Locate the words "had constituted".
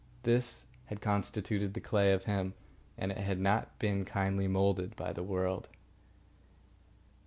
0.85-1.75